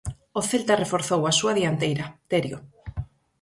[0.39, 2.57] O Celta reforzou a súa dianteira, Terio.